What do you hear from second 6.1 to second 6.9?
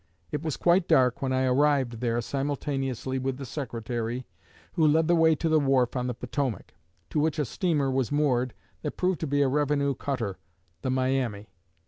Potomac,